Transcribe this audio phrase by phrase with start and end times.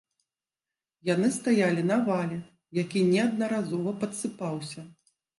[1.09, 2.39] Яны стаялі на вале,
[2.77, 4.81] які неаднаразова падсыпаўся.